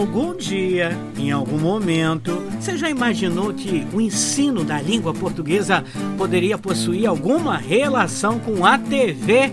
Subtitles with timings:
[0.00, 5.84] Algum dia, em algum momento, você já imaginou que o ensino da língua portuguesa
[6.16, 9.52] poderia possuir alguma relação com a TV?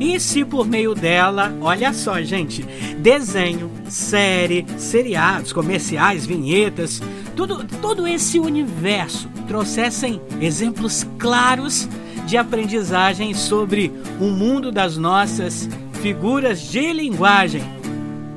[0.00, 2.62] E se por meio dela, olha só, gente,
[3.02, 7.02] desenho, série, seriados, comerciais, vinhetas,
[7.36, 11.86] tudo, todo esse universo trouxessem exemplos claros
[12.26, 15.68] de aprendizagem sobre o mundo das nossas
[16.00, 17.62] figuras de linguagem.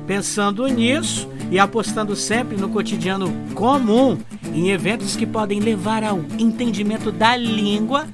[0.06, 4.18] Pensando nisso e apostando sempre no cotidiano comum,
[4.54, 8.06] em eventos que podem levar ao entendimento da língua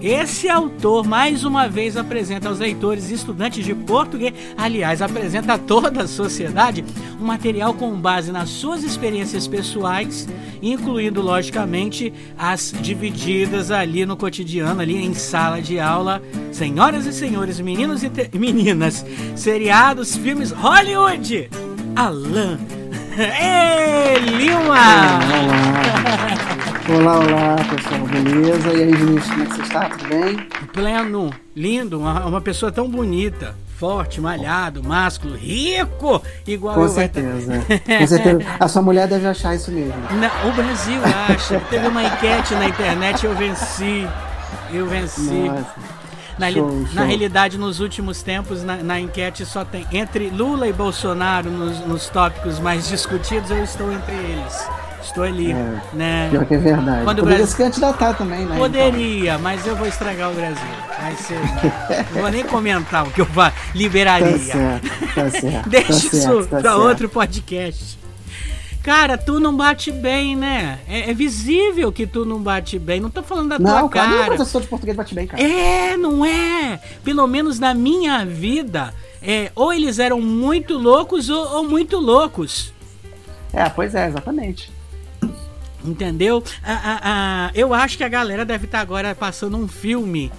[0.00, 5.58] esse autor, mais uma vez, apresenta aos leitores e estudantes de português, aliás, apresenta a
[5.58, 6.84] toda a sociedade,
[7.20, 10.28] um material com base nas suas experiências pessoais,
[10.62, 16.22] incluindo, logicamente, as divididas ali no cotidiano, ali em sala de aula.
[16.52, 21.48] Senhoras e senhores, meninos e meninas, seriados, filmes Hollywood!
[21.96, 22.58] Alan
[24.38, 25.18] Lima!
[26.88, 28.68] Olá, olá, pessoal, beleza?
[28.72, 29.88] E aí, Vinícius, como é que você está?
[29.88, 30.36] Tudo bem?
[30.72, 36.88] Pleno, lindo, uma, uma pessoa tão bonita forte, malhado, másculo, rico, igual Com eu.
[36.88, 37.64] certeza.
[37.98, 38.40] Com certeza.
[38.60, 39.94] A sua mulher deve achar isso mesmo.
[40.46, 41.60] o Brasil acha.
[41.70, 44.06] Teve uma enquete na internet, eu venci.
[44.72, 45.20] Eu venci.
[45.30, 45.74] Nossa.
[46.38, 47.04] Na, show, na show.
[47.04, 52.08] realidade, nos últimos tempos, na, na, enquete só tem entre Lula e Bolsonaro nos, nos,
[52.08, 54.68] tópicos mais discutidos, eu estou entre eles.
[55.02, 56.28] Estou ali, é, né?
[56.30, 57.04] Pior que é verdade.
[57.04, 57.46] Quando Poderia Brasil...
[57.46, 58.56] se candidatar também, né?
[58.58, 59.42] Poderia, então.
[59.42, 60.66] mas eu vou estragar o Brasil.
[61.00, 61.40] Vai ser...
[62.12, 63.28] não vou nem comentar o que eu
[63.74, 64.36] liberaria.
[64.36, 65.68] Tá certo, tá certo.
[65.70, 68.05] Deixa tá isso certo, tá para outro podcast.
[68.86, 70.78] Cara, tu não bate bem, né?
[70.86, 73.00] É, é, visível que tu não bate bem.
[73.00, 74.10] Não tô falando da não, tua cara.
[74.10, 75.42] Não, professor de português bate bem, cara.
[75.42, 76.78] É, não é?
[77.02, 82.72] Pelo menos na minha vida, é, ou eles eram muito loucos ou, ou muito loucos.
[83.52, 84.70] É, pois é, exatamente.
[85.84, 86.44] Entendeu?
[87.56, 90.30] eu acho que a galera deve estar tá agora passando um filme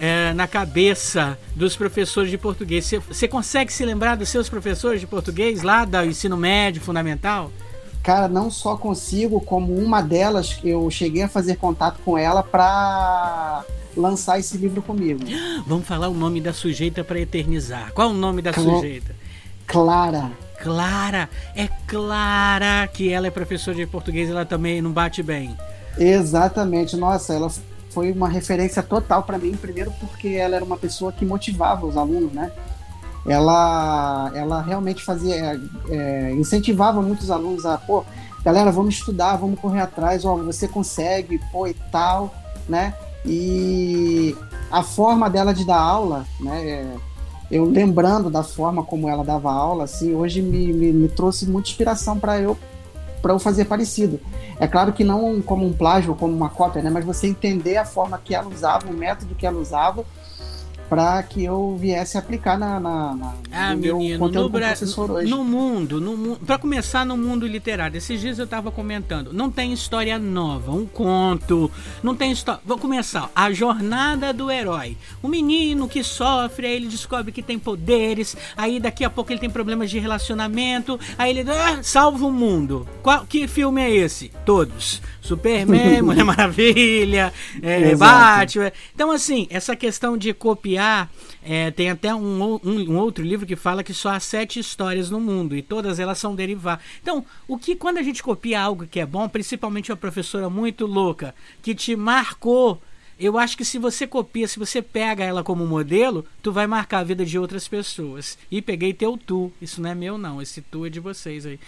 [0.00, 2.88] é, na cabeça dos professores de português.
[3.08, 7.50] Você consegue se lembrar dos seus professores de português lá do ensino médio, fundamental?
[8.06, 13.64] Cara, não só consigo, como uma delas eu cheguei a fazer contato com ela para
[13.96, 15.24] lançar esse livro comigo.
[15.66, 17.92] Vamos falar o nome da sujeita para eternizar.
[17.92, 19.12] Qual o nome da Cl sujeita?
[19.66, 20.30] Clara.
[20.62, 25.56] Clara, é Clara que ela é professora de português, ela também não bate bem.
[25.98, 27.50] Exatamente, nossa, ela
[27.90, 31.96] foi uma referência total para mim, primeiro porque ela era uma pessoa que motivava os
[31.96, 32.52] alunos, né?
[33.26, 38.04] Ela, ela realmente fazia, é, incentivava muitos alunos a, pô,
[38.44, 42.32] galera, vamos estudar, vamos correr atrás, ó, você consegue, pô, e tal,
[42.68, 42.94] né?
[43.24, 44.36] E
[44.70, 46.68] a forma dela de dar aula, né?
[46.68, 46.96] É,
[47.50, 51.68] eu lembrando da forma como ela dava aula, assim, hoje me, me, me trouxe muita
[51.68, 52.56] inspiração para eu
[53.22, 54.20] para eu fazer parecido.
[54.60, 56.90] É claro que não como um plágio, como uma cópia, né?
[56.90, 60.04] Mas você entender a forma que ela usava, o método que ela usava
[60.88, 65.30] para que eu viesse aplicar na, na, na ah, no menino, conteúdo no, professor hoje.
[65.30, 69.72] No mundo, no, para começar no mundo literário, esses dias eu estava comentando, não tem
[69.72, 71.70] história nova, um conto,
[72.02, 72.60] não tem história.
[72.64, 73.30] Vou começar.
[73.34, 74.96] A jornada do herói.
[75.22, 79.40] O menino que sofre, aí ele descobre que tem poderes, aí daqui a pouco ele
[79.40, 82.86] tem problemas de relacionamento, aí ele ah, salva o mundo.
[83.02, 84.30] Qual, que filme é esse?
[84.44, 85.00] Todos.
[85.26, 88.72] Superman, Mulher Maravilha, é, Batman.
[88.94, 90.75] Então, assim, essa questão de copiar,
[91.42, 95.10] é, tem até um, um, um, outro livro que fala que só há sete histórias
[95.10, 96.84] no mundo e todas elas são derivadas.
[97.02, 100.86] Então, o que quando a gente copia algo que é bom, principalmente uma professora muito
[100.86, 102.80] louca, que te marcou
[103.18, 106.98] eu acho que se você copia, se você pega ela como modelo, tu vai marcar
[106.98, 108.36] a vida de outras pessoas.
[108.50, 109.50] E peguei teu tu.
[109.60, 110.42] Isso não é meu, não.
[110.42, 111.58] Esse tu é de vocês aí.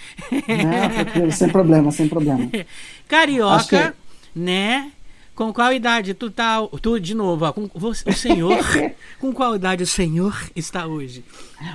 [1.19, 2.51] Não, sem problema, sem problema.
[3.09, 4.39] Carioca, que...
[4.39, 4.93] né?
[5.39, 6.59] Com qual idade tu tá.
[6.83, 8.59] Tu, de novo, ó, com o senhor.
[9.21, 11.25] com qual idade o senhor está hoje?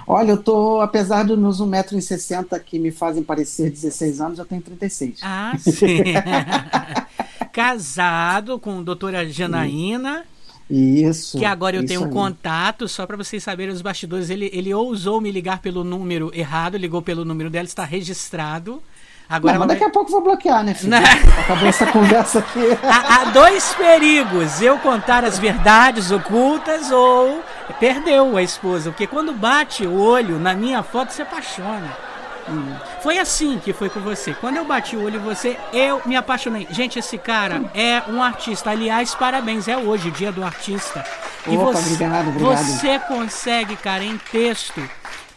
[0.06, 4.62] Olha, eu tô, apesar dos meus 1,60m que me fazem parecer 16 anos, eu tenho
[4.62, 5.20] 36.
[5.22, 6.04] Ah, sim.
[7.54, 10.26] casado com a doutora Janaína.
[10.70, 11.40] Isso.
[11.40, 14.30] Que agora eu tenho um contato, só para vocês saberem os bastidores.
[14.30, 18.84] Ele, ele ousou me ligar pelo número errado, ligou pelo número dela, está registrado.
[19.34, 20.92] Agora não, mas daqui a pouco vou bloquear, né, filho?
[20.92, 21.00] Não.
[21.00, 22.60] Acabou essa conversa aqui.
[22.84, 27.42] Há, há, dois perigos: eu contar as verdades ocultas ou
[27.80, 28.92] perdeu a esposa.
[28.92, 31.98] Porque quando bate o olho na minha foto, se apaixona.
[32.48, 32.76] Hum.
[33.02, 34.36] Foi assim que foi com você.
[34.36, 36.68] Quando eu bati o olho em você, eu me apaixonei.
[36.70, 38.70] Gente, esse cara é um artista.
[38.70, 39.68] Aliás, parabéns.
[39.68, 41.04] É hoje, dia do artista.
[41.48, 42.58] E Opa, você, obrigado, obrigado.
[42.58, 44.88] você consegue, cara, em texto,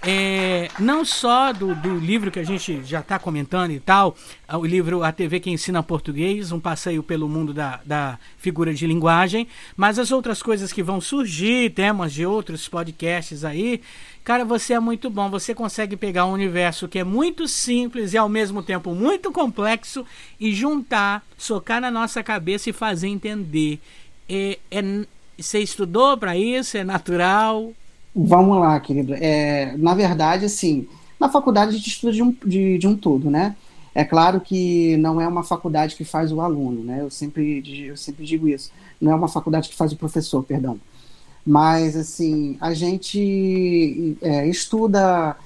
[0.06, 4.17] é, não só do, do, livro que a gente já está comentando e tal,
[4.49, 8.87] o livro A TV que Ensina Português, um passeio pelo mundo da, da figura de
[8.87, 13.81] linguagem, mas as outras coisas que vão surgir, temas de outros podcasts aí.
[14.23, 15.29] Cara, você é muito bom.
[15.29, 20.06] Você consegue pegar um universo que é muito simples e ao mesmo tempo muito complexo
[20.38, 23.81] e juntar, socar na nossa cabeça e fazer entender.
[24.29, 24.82] É, é,
[25.37, 26.76] você estudou para isso?
[26.76, 27.73] É natural?
[28.19, 29.13] Vamos lá, querido.
[29.13, 30.89] É, na verdade, assim,
[31.21, 33.55] na faculdade a gente estuda de um, de, de um todo, né?
[33.95, 37.03] É claro que não é uma faculdade que faz o aluno, né?
[37.03, 38.71] Eu sempre, eu sempre digo isso.
[38.99, 40.81] Não é uma faculdade que faz o professor, perdão.
[41.45, 45.37] Mas, assim, a gente é, estuda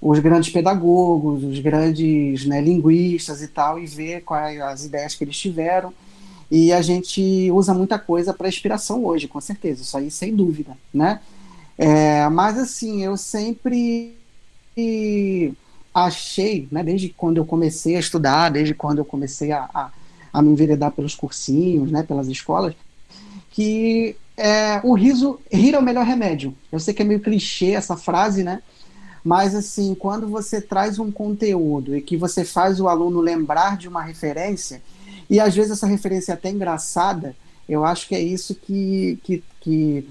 [0.00, 5.22] os grandes pedagogos, os grandes né, linguistas e tal, e vê quais as ideias que
[5.22, 5.92] eles tiveram.
[6.50, 10.76] E a gente usa muita coisa para inspiração hoje, com certeza, isso aí sem dúvida,
[10.92, 11.20] né?
[11.78, 14.16] É, mas assim, eu sempre
[15.94, 19.90] achei, né, desde quando eu comecei a estudar, desde quando eu comecei a, a,
[20.32, 22.74] a me enveredar pelos cursinhos, né, pelas escolas,
[23.50, 26.54] que é, o riso, rir é o melhor remédio.
[26.70, 28.62] Eu sei que é meio clichê essa frase, né?
[29.24, 33.88] Mas assim, quando você traz um conteúdo e que você faz o aluno lembrar de
[33.88, 34.80] uma referência,
[35.28, 37.34] e às vezes essa referência é até engraçada,
[37.68, 40.08] eu acho que é isso que, que, que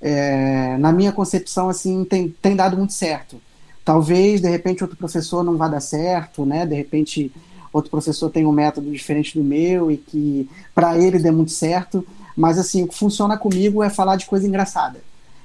[0.00, 3.40] é, na minha concepção, assim, tem, tem dado muito certo.
[3.84, 6.64] Talvez, de repente, outro professor não vá dar certo, né?
[6.64, 7.32] De repente,
[7.72, 12.06] outro professor tem um método diferente do meu e que para ele dê muito certo.
[12.36, 15.00] Mas, assim, o que funciona comigo é falar de coisa engraçada.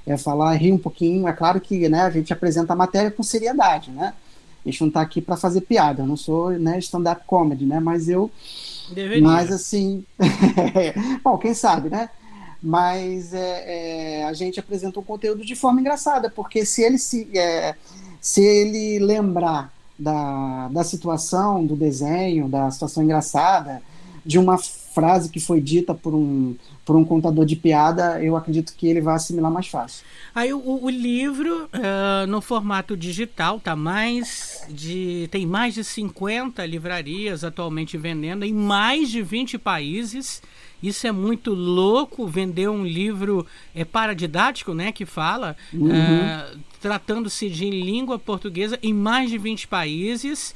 [0.06, 1.26] É falar, rir um pouquinho.
[1.26, 4.14] É claro que né, a gente apresenta a matéria com seriedade, né?
[4.64, 6.02] A gente não está aqui para fazer piada.
[6.02, 7.80] Eu não sou né, stand-up comedy, né?
[7.80, 8.30] Mas eu...
[8.94, 9.22] Deveria.
[9.22, 10.04] Mas, assim...
[11.22, 12.08] bom, quem sabe, né?
[12.62, 17.28] Mas é, é, a gente apresenta um conteúdo de forma engraçada, porque se ele se,
[17.36, 17.74] é,
[18.20, 23.82] se ele lembrar da, da situação, do desenho, da situação engraçada,
[24.24, 28.74] de uma frase que foi dita por um, por um contador de piada, eu acredito
[28.74, 30.04] que ele vai assimilar mais fácil.
[30.34, 36.64] Aí o, o livro uh, no formato digital tá mais de tem mais de 50
[36.64, 40.42] livrarias atualmente vendendo em mais de 20 países.
[40.82, 45.88] Isso é muito louco, vender um livro é paradidático, né, que fala, uhum.
[45.88, 50.54] uh, tratando-se de língua portuguesa em mais de 20 países.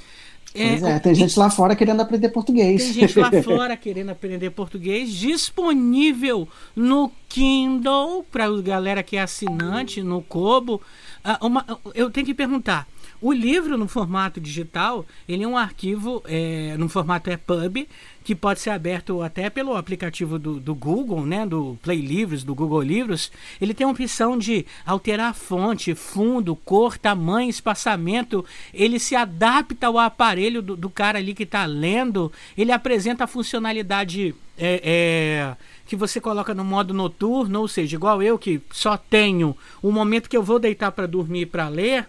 [0.52, 2.82] É, é, tem gente lá fora querendo aprender português.
[2.82, 9.22] Tem gente lá fora querendo aprender português, disponível no Kindle, para a galera que é
[9.22, 10.82] assinante, no Kobo.
[11.24, 11.64] Uh, uma,
[11.94, 12.88] eu tenho que perguntar,
[13.20, 17.86] o livro no formato digital, ele é um arquivo é, no formato EPUB,
[18.24, 22.54] que pode ser aberto até pelo aplicativo do, do Google, né, do Play Livros, do
[22.54, 23.30] Google Livros.
[23.60, 28.44] Ele tem a opção de alterar fonte, fundo, cor, tamanho, espaçamento.
[28.72, 32.32] Ele se adapta ao aparelho do, do cara ali que está lendo.
[32.56, 35.56] Ele apresenta a funcionalidade é, é,
[35.86, 40.28] que você coloca no modo noturno, ou seja, igual eu que só tenho o momento
[40.28, 42.06] que eu vou deitar para dormir para ler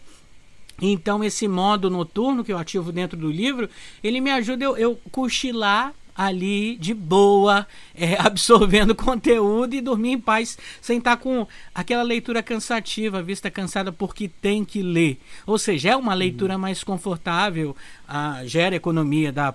[0.81, 3.69] então, esse modo noturno que eu ativo dentro do livro,
[4.03, 10.19] ele me ajuda eu, eu cochilar ali de boa, é, absorvendo conteúdo e dormir em
[10.19, 15.19] paz, sem estar com aquela leitura cansativa, vista cansada porque tem que ler.
[15.45, 17.75] Ou seja, é uma leitura mais confortável,
[18.07, 19.53] ah, gera economia da,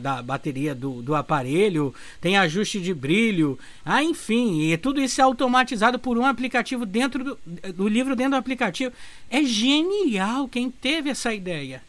[0.00, 5.24] da bateria do, do aparelho, tem ajuste de brilho, ah, enfim, e tudo isso é
[5.24, 7.38] automatizado por um aplicativo dentro do,
[7.74, 8.92] do livro, dentro do aplicativo.
[9.28, 11.82] É genial quem teve essa ideia.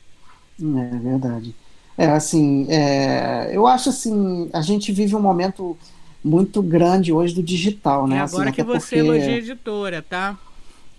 [0.60, 1.56] É verdade.
[1.98, 5.78] É, assim, é, eu acho assim, a gente vive um momento
[6.24, 8.18] muito grande hoje do digital, né?
[8.18, 8.98] É agora assim, que você porque...
[8.98, 10.38] elogia a editora, tá?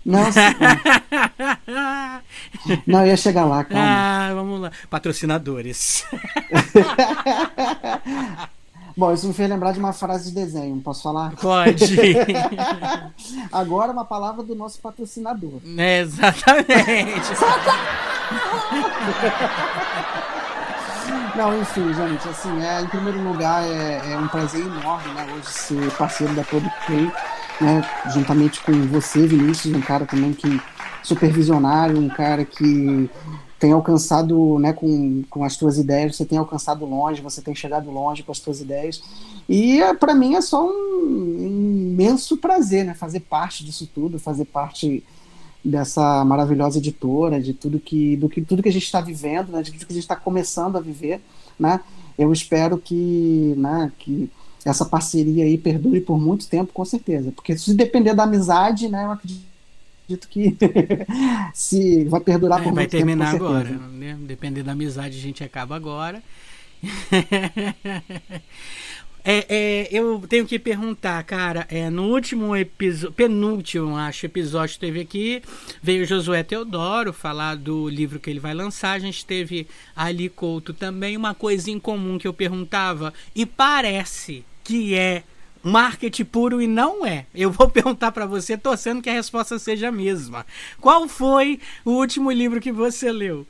[0.05, 0.41] Não, assim,
[2.85, 3.85] não, ia chegar lá, calma.
[3.85, 4.69] Ah, vamos lá.
[4.89, 6.05] Patrocinadores.
[8.95, 11.35] Bom, isso me fez lembrar de uma frase de desenho, posso falar?
[11.35, 11.97] Pode.
[13.51, 15.59] Agora uma palavra do nosso patrocinador.
[15.77, 17.29] É, exatamente.
[21.35, 25.47] Não, enfim, gente, assim, é, em primeiro lugar, é, é um prazer enorme, né, hoje
[25.47, 27.11] ser parceiro da Play,
[27.59, 27.81] né,
[28.13, 30.61] juntamente com você, Vinícius, um cara também que
[31.01, 33.09] supervisionário, um cara que
[33.57, 37.89] tem alcançado, né, com, com as tuas ideias, você tem alcançado longe, você tem chegado
[37.89, 39.01] longe com as tuas ideias.
[39.49, 44.45] E é, para mim é só um imenso prazer, né, fazer parte disso tudo, fazer
[44.45, 45.03] parte
[45.63, 49.61] dessa maravilhosa editora, de tudo que, do que tudo que a gente está vivendo, né,
[49.61, 51.21] de tudo que a gente está começando a viver,
[51.57, 51.79] né?
[52.17, 54.29] Eu espero que, né, que
[54.65, 59.05] essa parceria aí perdure por muito tempo, com certeza, porque se depender da amizade, né,
[59.05, 60.55] eu acredito que
[61.53, 64.17] se vai perdurar é, por vai muito terminar tempo, agora, né?
[64.21, 66.21] Dependendo da amizade, a gente acaba agora.
[69.25, 74.79] É, é, eu tenho que perguntar, cara, é, no último episódio, penúltimo, acho, episódio que
[74.81, 75.41] teve aqui,
[75.81, 79.65] veio Josué Teodoro falar do livro que ele vai lançar, a gente teve
[79.95, 85.23] Ali Couto também, uma coisa em comum que eu perguntava, e parece que é
[85.63, 87.25] marketing puro e não é.
[87.33, 90.45] Eu vou perguntar para você, torcendo que a resposta seja a mesma.
[90.81, 93.47] Qual foi o último livro que você leu?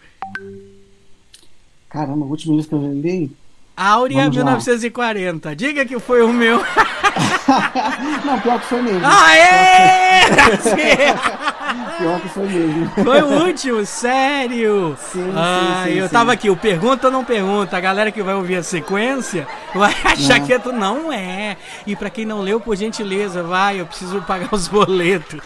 [1.90, 3.32] Caramba, o último livro que eu li?
[3.76, 5.56] Áurea 1940.
[5.56, 6.58] Diga que foi o meu.
[8.24, 9.02] não, pior que foi mesmo.
[9.04, 10.26] Aê!
[11.98, 12.92] pior que foi mesmo.
[13.04, 14.96] Foi o último, sério.
[15.12, 16.14] Sim, ah, sim, sim, eu sim.
[16.14, 17.76] tava aqui, o pergunta ou não pergunta.
[17.76, 20.46] A galera que vai ouvir a sequência vai achar Não.
[20.46, 21.58] que é tu não é.
[21.88, 25.42] E pra quem não leu, por gentileza, vai, eu preciso pagar os boletos.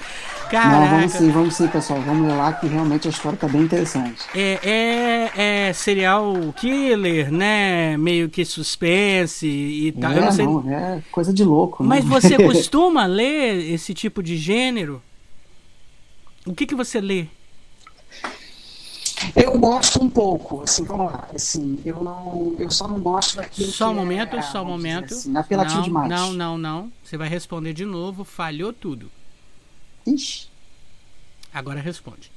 [0.54, 2.02] Não, vamos sim, vamos sim, pessoal.
[2.02, 4.26] Vamos ler lá que realmente a história tá bem interessante.
[4.36, 7.98] É, é, é serial killer, né?
[7.98, 10.12] Meio que suspense e tal.
[10.12, 10.46] eu é, não sei.
[10.46, 11.84] não, é coisa de louco.
[11.84, 11.90] né?
[11.90, 15.02] Mas você costuma ler esse tipo de gênero?
[16.46, 17.28] O que, que você lê?
[19.36, 21.28] Eu gosto um pouco, assim, vamos lá.
[21.34, 22.56] Assim, eu não.
[22.60, 23.72] Eu só não gosto daquilo.
[23.72, 25.14] Só um que momento, é, só um momento.
[25.14, 26.10] Assim, apelativo não, demais.
[26.10, 26.92] Não, não, não.
[27.04, 28.24] Você vai responder de novo.
[28.24, 29.10] Falhou tudo.
[31.54, 32.32] Agora responde.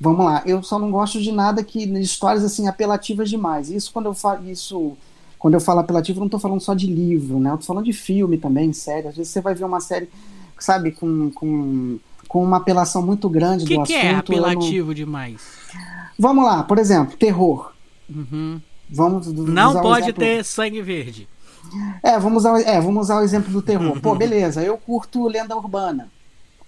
[0.00, 3.68] Vamos lá, eu só não gosto de nada que de histórias assim apelativas demais.
[3.68, 4.96] Isso quando eu falo isso,
[5.38, 7.50] quando eu falo apelativo, eu não estou falando só de livro, né?
[7.50, 9.08] Eu tô falando de filme também, série.
[9.08, 10.08] Às vezes você vai ver uma série,
[10.58, 14.06] sabe, com, com, com uma apelação muito grande O que, do que assunto.
[14.32, 15.42] é eu não- apelativo demais?
[16.16, 17.72] Vamos lá, por exemplo, terror.
[18.08, 18.60] Uhum.
[18.88, 21.28] Vamos Não o pode exemplo- ter sangue verde.
[22.02, 24.00] É, vamos usar, o- é, vamos usar o exemplo do terror.
[24.00, 26.08] Pô, beleza, eu curto lenda urbana.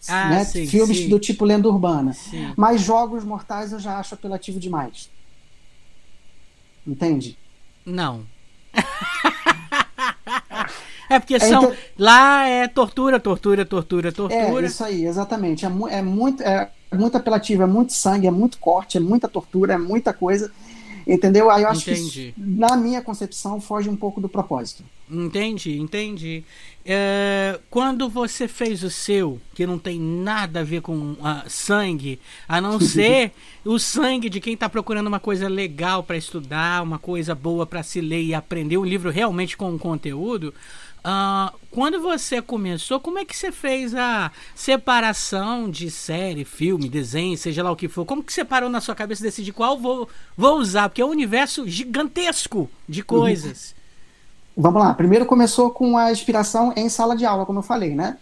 [0.09, 0.45] Ah, né?
[0.45, 1.09] sim, Filmes sim.
[1.09, 2.13] do tipo lenda urbana.
[2.13, 2.53] Sim.
[2.57, 5.11] Mas jogos mortais eu já acho apelativo demais.
[6.87, 7.37] Entende?
[7.85, 8.25] Não.
[11.09, 11.65] é porque são.
[11.65, 14.13] então- Lá é tortura, tortura, tortura, É,
[14.45, 14.67] tortura.
[14.67, 15.67] isso aí, exatamente.
[15.67, 19.29] É, mu- é muito, é muito apelativo, é muito sangue, é muito corte, é muita
[19.29, 20.51] tortura, é muita coisa.
[21.07, 21.51] Entendeu?
[21.51, 22.33] Aí eu acho Entendi.
[22.35, 24.85] que, na minha concepção, foge um pouco do propósito.
[25.11, 26.45] Entendi, entendi.
[26.85, 32.19] É, quando você fez o seu, que não tem nada a ver com ah, sangue,
[32.49, 33.33] a não ser
[33.65, 37.83] o sangue de quem está procurando uma coisa legal para estudar, uma coisa boa para
[37.83, 40.55] se ler e aprender, um livro realmente com conteúdo.
[41.05, 47.37] ah, quando você começou, como é que você fez a separação de série, filme, desenho,
[47.37, 48.07] seja lá o que for?
[48.07, 50.89] Como que você parou na sua cabeça e decidir qual vou, vou usar?
[50.89, 53.79] Porque é um universo gigantesco de coisas.
[54.61, 54.93] Vamos lá.
[54.93, 58.19] Primeiro começou com a inspiração em sala de aula, como eu falei, né?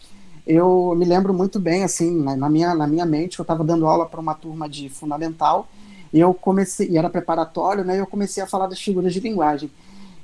[0.46, 4.06] Eu me lembro muito bem, assim, na, minha, na minha mente, eu estava dando aula
[4.06, 5.66] para uma turma de fundamental,
[6.12, 7.96] e eu comecei, e era preparatório, né?
[7.96, 9.68] E eu comecei a falar das figuras de linguagem.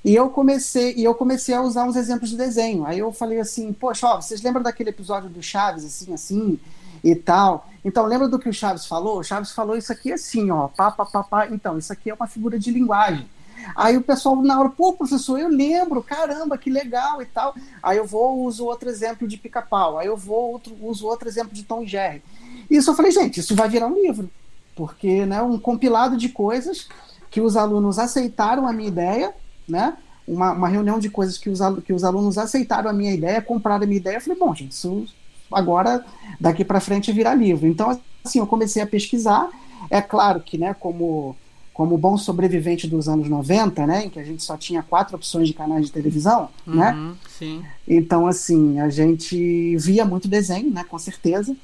[0.05, 2.87] E eu comecei, e eu comecei a usar uns exemplos de desenho.
[2.87, 6.61] Aí eu falei assim, poxa, ó, vocês lembram daquele episódio do Chaves, assim, assim,
[7.03, 7.69] e tal?
[7.85, 9.19] Então, lembra do que o Chaves falou?
[9.19, 11.49] O Chaves falou isso aqui assim, ó, pá, pá, pá, pá.
[11.49, 13.27] Então, isso aqui é uma figura de linguagem.
[13.75, 17.55] Aí o pessoal na hora, pô, professor, eu lembro, caramba, que legal e tal.
[17.83, 19.99] Aí eu vou, uso outro exemplo de pica-pau.
[19.99, 22.23] Aí eu vou, outro, uso outro exemplo de Tom e Jerry.
[22.71, 24.31] Isso eu falei, gente, isso vai virar um livro.
[24.75, 26.89] Porque, né, um compilado de coisas
[27.31, 29.35] que os alunos aceitaram a minha ideia,
[29.69, 29.97] né?
[30.27, 33.85] Uma, uma reunião de coisas que os, que os alunos aceitaram a minha ideia, compraram
[33.85, 34.17] a minha ideia.
[34.17, 35.07] Eu falei, bom, gente, isso
[35.53, 36.05] agora,
[36.41, 37.67] daqui para frente, virar livro.
[37.67, 39.51] Então, assim, eu comecei a pesquisar.
[39.91, 41.37] É claro que, né, como
[41.75, 45.49] como bom sobrevivente dos anos 90, né, em que a gente só tinha quatro opções
[45.49, 46.93] de canais de televisão, né?
[46.93, 47.65] Uhum, sim.
[47.87, 51.55] Então, assim, a gente via muito desenho, né, com certeza.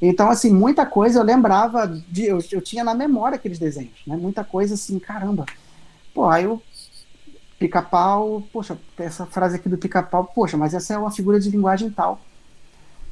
[0.00, 4.16] Então, assim, muita coisa eu lembrava, de, eu, eu tinha na memória aqueles desenhos, né?
[4.16, 5.46] Muita coisa assim, caramba.
[6.12, 6.60] Pô, aí o
[7.58, 11.88] pica-pau, poxa, essa frase aqui do pica-pau, poxa, mas essa é uma figura de linguagem
[11.88, 12.20] tal.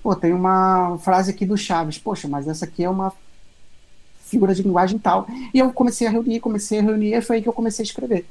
[0.03, 3.13] Pô, tem uma frase aqui do Chaves, poxa, mas essa aqui é uma
[4.31, 5.27] figura de linguagem tal.
[5.53, 7.87] E eu comecei a reunir, comecei a reunir, e foi aí que eu comecei a
[7.87, 8.25] escrever.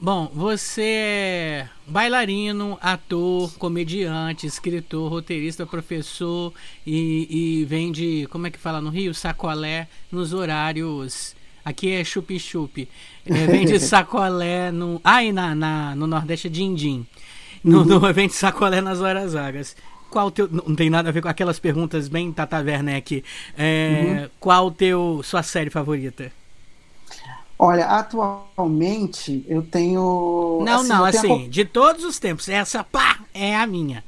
[0.00, 6.52] Bom, você é bailarino, ator, comediante, escritor, roteirista, professor
[6.86, 9.14] e, e vende, como é que fala no Rio?
[9.14, 11.34] Sacolé nos horários.
[11.64, 12.86] Aqui é chup-chup.
[13.24, 15.00] É, vende sacolé no.
[15.02, 17.06] Ah, e na, na, no Nordeste é din-din.
[17.62, 19.74] No, no, vende sacolé nas horas vagas.
[20.14, 20.48] Qual teu.
[20.48, 23.24] Não tem nada a ver com aquelas perguntas bem Tata Werneck.
[23.58, 26.30] É, Qual o teu sua série favorita?
[27.58, 30.62] Olha, atualmente eu tenho.
[30.64, 32.48] Não, não, eu tenho assim, de todos os tempos.
[32.48, 34.04] Essa, pá, é a minha.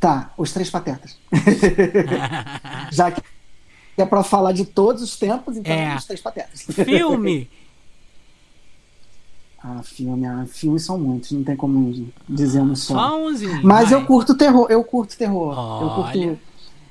[0.00, 1.18] Tá, os Três Patetas.
[2.90, 3.22] Já que
[3.98, 5.94] é para falar de todos os tempos, então é.
[5.94, 6.62] os Três Patetas.
[6.62, 7.50] Filme!
[9.62, 12.94] ah, filme, ah, filmes são muitos, não tem como dizer um só.
[12.94, 14.00] Só umzinho, Mas vai.
[14.00, 15.54] eu curto terror, eu curto terror.
[15.56, 15.84] Olha.
[15.84, 16.38] Eu curto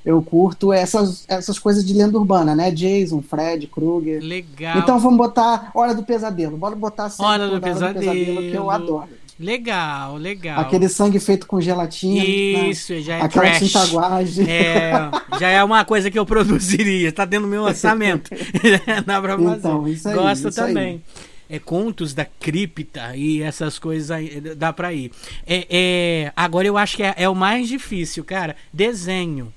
[0.06, 2.70] eu curto essas, essas coisas de lenda urbana, né?
[2.70, 4.22] Jason, Fred, Krueger.
[4.22, 4.78] Legal.
[4.78, 6.56] Então vamos botar Hora do Pesadelo.
[6.56, 7.84] Bora botar Hora do, pesadelo.
[7.84, 9.08] Hora do Pesadelo, que eu adoro.
[9.38, 10.60] Legal, legal.
[10.60, 12.22] Aquele sangue feito com gelatina.
[12.22, 12.70] Né?
[12.70, 13.00] Isso, né?
[13.00, 13.66] já é Aquela trash.
[13.66, 14.48] tintaguagem.
[14.48, 17.10] É, já é uma coisa que eu produziria.
[17.10, 18.30] Tá dentro do meu orçamento.
[19.04, 19.56] Dá pra fazer.
[19.58, 20.86] Então, isso aí, Gosto isso também.
[20.86, 21.02] Aí.
[21.48, 25.12] É, contos da cripta e essas coisas aí, dá pra ir.
[25.46, 28.56] É, é, agora eu acho que é, é o mais difícil, cara.
[28.72, 29.52] Desenho.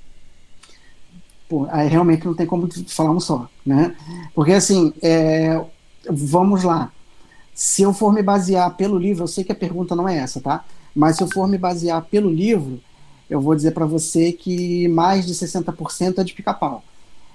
[1.49, 3.95] Pô, aí realmente não tem como falar um só, né?
[4.35, 5.59] Porque assim, é,
[6.07, 6.91] vamos lá.
[7.55, 10.39] Se eu for me basear pelo livro, eu sei que a pergunta não é essa,
[10.39, 10.63] tá?
[10.95, 12.79] Mas se eu for me basear pelo livro,
[13.29, 16.83] eu vou dizer para você que mais de 60% é de pica-pau.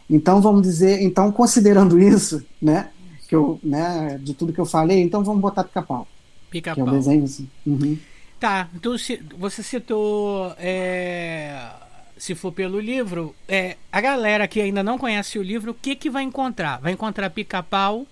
[0.08, 2.88] Então vamos dizer, então considerando isso, né,
[3.34, 6.06] que eu, né, de tudo que eu falei, então vamos botar pica-pau.
[6.50, 6.84] Pica-pau.
[6.84, 7.48] Que é o desenho assim.
[7.66, 7.98] Uhum.
[8.38, 8.94] Tá, então
[9.38, 11.70] você citou, é,
[12.16, 15.96] se for pelo livro, é, a galera que ainda não conhece o livro, o que
[15.96, 16.80] que vai encontrar?
[16.80, 18.06] Vai encontrar pica-pau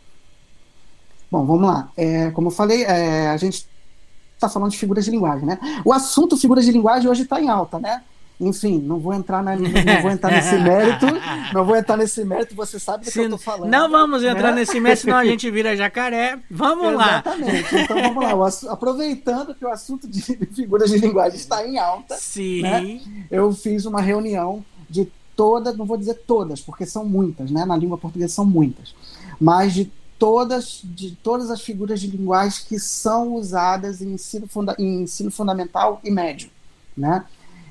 [1.33, 1.91] Bom, vamos lá.
[1.97, 3.67] É, como eu falei, é, a gente
[4.35, 5.59] está falando de figuras de linguagem, né?
[5.83, 8.03] O assunto figuras de linguagem hoje está em alta, né?
[8.43, 11.07] Enfim, não vou entrar na, não vou entrar nesse mérito,
[11.55, 13.71] não vou entrar nesse mérito, você sabe do Se, que eu estou falando.
[13.71, 14.61] Não vamos entrar né?
[14.61, 16.41] nesse mérito, senão a gente vira jacaré.
[16.51, 17.23] Vamos lá.
[17.25, 17.77] Exatamente.
[17.77, 18.25] Então vamos
[18.65, 18.73] lá.
[18.73, 20.21] aproveitando que o assunto de
[20.55, 22.63] figuras de linguagem está em alta, Sim.
[22.63, 23.01] Né?
[23.31, 27.65] eu fiz uma reunião de todas, não vou dizer todas, porque são muitas, né?
[27.65, 28.93] Na língua portuguesa são muitas,
[29.41, 34.75] mas de todas, de todas as figuras de linguagem que são usadas em ensino, funda
[34.79, 36.51] em ensino fundamental e médio.
[36.97, 37.25] Né?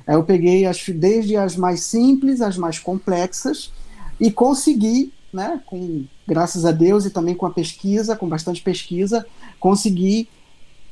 [0.08, 3.72] Eu peguei as, desde as mais simples, as mais complexas,
[4.20, 9.25] e consegui, né, com, graças a Deus e também com a pesquisa, com bastante pesquisa,
[9.60, 10.28] consegui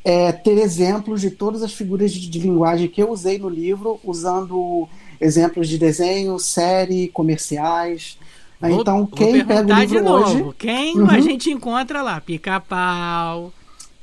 [0.04, 4.00] é, ter exemplos de todas as figuras de, de linguagem que eu usei no livro,
[4.04, 4.88] usando
[5.20, 8.18] exemplos de desenho, série, comerciais,
[8.60, 10.48] Vou, então, quem pega o livro de novo.
[10.48, 11.10] Hoje, quem uhum.
[11.10, 12.20] a gente encontra lá?
[12.20, 13.54] Pica-pau.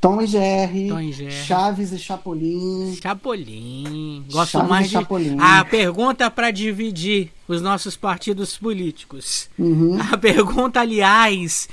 [0.07, 2.97] Tom e Jerry, Tom e Jerry, Chaves e Chapolin.
[3.03, 4.25] Chapolin.
[4.31, 4.93] Gosto Chaves mais de.
[4.93, 5.37] Chapolin.
[5.41, 9.51] A pergunta para dividir os nossos partidos políticos.
[9.59, 9.99] Uhum.
[10.13, 11.69] A pergunta, aliás,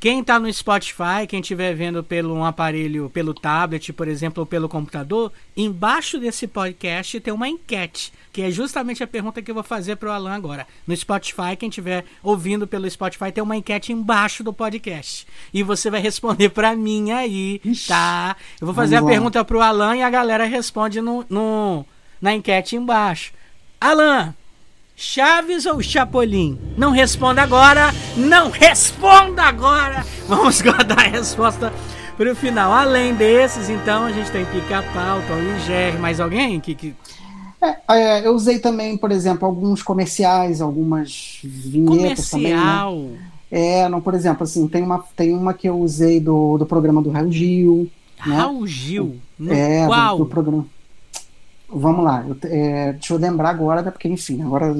[0.00, 4.46] quem está no Spotify, quem estiver vendo pelo um aparelho, pelo tablet, por exemplo, ou
[4.46, 9.54] pelo computador, embaixo desse podcast tem uma enquete, que é justamente a pergunta que eu
[9.56, 10.68] vou fazer para o Alan agora.
[10.86, 15.26] No Spotify, quem estiver ouvindo pelo Spotify, tem uma enquete embaixo do podcast.
[15.52, 18.36] E você vai responder para mim aí, tá?
[18.60, 19.16] Eu vou fazer Vamos a lá.
[19.16, 21.84] pergunta para o Alan e a galera responde no, no,
[22.20, 23.32] na enquete embaixo.
[23.80, 24.32] Alan,
[25.00, 26.58] Chaves ou Chapolin?
[26.76, 27.94] Não responda agora!
[28.16, 30.04] Não responda agora!
[30.26, 31.72] Vamos guardar a resposta
[32.16, 32.72] para o final.
[32.72, 35.98] Além desses, então, a gente tem Pica-Pau, Tom e Jerry.
[35.98, 36.74] Mais alguém que...
[36.74, 36.96] que...
[37.62, 42.92] É, é, eu usei também, por exemplo, alguns comerciais, algumas vinhetas Comercial.
[42.92, 43.10] também.
[43.12, 43.18] Né?
[43.52, 47.00] É, não, por exemplo, assim, tem uma, tem uma que eu usei do, do programa
[47.00, 47.88] do Raul Gil.
[48.26, 48.34] Né?
[48.34, 49.16] Raul Gil?
[49.38, 50.18] No é, qual?
[50.18, 50.66] Do, do programa.
[51.70, 54.74] Vamos lá, eu, é, deixa eu lembrar agora, né, porque enfim, agora,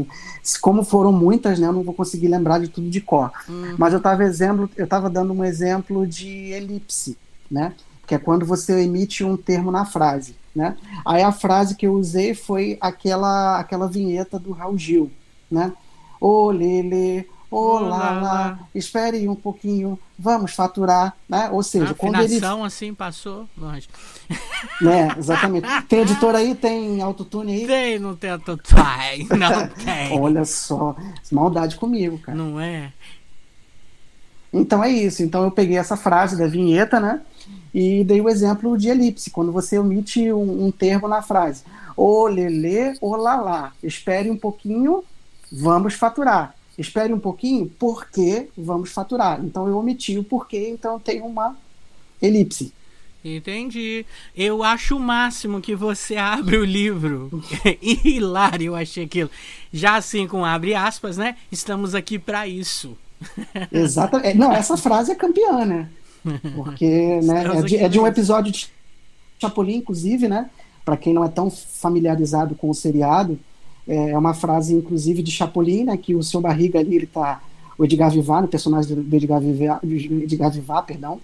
[0.63, 3.31] como foram muitas, né, eu não vou conseguir lembrar de tudo de cor.
[3.47, 3.75] Uhum.
[3.77, 7.19] Mas eu estava exemplo, eu estava dando um exemplo de elipse,
[7.51, 7.75] né,
[8.07, 10.79] que é quando você emite um termo na frase, né.
[11.05, 15.11] Aí a frase que eu usei foi aquela, aquela vinheta do Raul Gil,
[15.51, 15.75] né.
[16.19, 21.49] Ô lele, Olá, lá, espere um pouquinho, vamos faturar, né?
[21.51, 22.39] Ou seja, a quando ele.
[22.63, 23.89] assim passou longe.
[24.81, 25.67] Né, exatamente.
[25.89, 26.53] Tem editor aí?
[26.53, 27.67] Tem autotune aí?
[27.67, 30.21] Tem, não tem autotune, não tem.
[30.21, 30.97] Olha só,
[31.31, 32.37] maldade comigo, cara.
[32.37, 32.93] Não é?
[34.53, 35.23] Então é isso.
[35.23, 37.21] Então eu peguei essa frase da vinheta, né?
[37.73, 41.63] E dei o exemplo de elipse, quando você omite um, um termo na frase.
[41.97, 43.73] Ô lelê, lá.
[43.81, 45.05] Espere um pouquinho,
[45.53, 49.45] vamos faturar espere um pouquinho, porque vamos faturar.
[49.45, 51.57] Então eu omiti o porquê, então tem uma
[52.23, 52.73] elipse.
[53.25, 54.07] Entendi.
[54.37, 57.43] Eu acho o máximo que você abre o livro.
[57.83, 59.31] Hilário, eu achei aquilo.
[59.73, 61.37] Já assim, com abre aspas, né?
[61.51, 62.97] Estamos aqui para isso.
[63.73, 64.29] Exatamente.
[64.29, 65.89] É, não, essa frase é campeã, né?
[66.55, 68.69] Porque né, é, de, é de um episódio de
[69.41, 70.51] Chapolin, inclusive, né?
[70.85, 73.39] Para quem não é tão familiarizado com o seriado,
[73.89, 77.41] é, é uma frase, inclusive, de Chapolin, né, que o seu barriga ali, ele tá.
[77.79, 81.21] O Edgar Vivar, o personagem do Edgar Vivar, Edgar Vivar, perdão,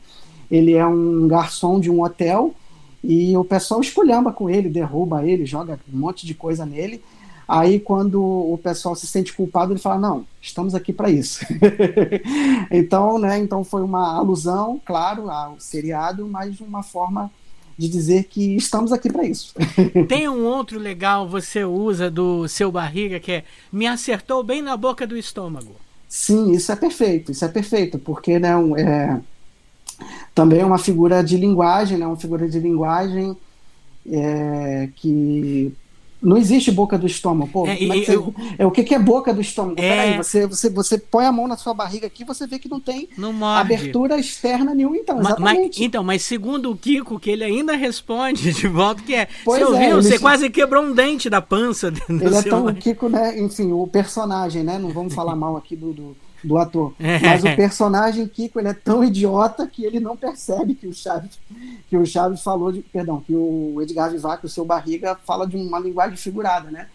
[0.50, 2.54] ele é um garçom de um hotel
[3.02, 7.02] E o pessoal esculhamba com ele, derruba ele, joga um monte de coisa nele.
[7.46, 11.44] Aí, quando o pessoal se sente culpado, ele fala: Não, estamos aqui para isso.
[12.70, 17.30] então, né, então, foi uma alusão, claro, ao seriado, mas uma forma
[17.76, 19.54] de dizer que estamos aqui para isso.
[20.08, 24.76] Tem um outro legal, você usa do seu barriga, que é me acertou bem na
[24.76, 25.76] boca do estômago.
[26.08, 29.20] Sim, isso é perfeito, isso é perfeito, porque né, é,
[30.34, 33.36] também é uma figura de linguagem, né, uma figura de linguagem
[34.10, 35.74] é, que
[36.24, 37.50] não existe boca do estômago.
[37.52, 39.76] Pô, é, é, você, eu, é, o que, que é boca do estômago?
[39.78, 39.88] É...
[39.88, 42.80] Peraí, você, você, você põe a mão na sua barriga aqui você vê que não
[42.80, 45.20] tem não abertura externa nenhuma, então.
[45.20, 45.78] Exatamente.
[45.78, 49.28] Mas, então, mas segundo o Kiko, que ele ainda responde de volta, que é.
[49.44, 49.88] Pois você ouviu?
[49.88, 51.92] É, você quase quebrou um dente da pança.
[52.08, 52.66] Ele é tão.
[52.66, 53.38] O Kiko, né?
[53.38, 54.78] Enfim, o personagem, né?
[54.78, 56.94] Não vamos falar mal aqui do, do do ator.
[56.98, 61.38] Mas o personagem Kiko ele é tão idiota que ele não percebe que o Chaves,
[61.88, 65.56] que o Chaves falou de, perdão, que o Edgar Vivac, o seu barriga, fala de
[65.56, 66.86] uma linguagem figurada, né?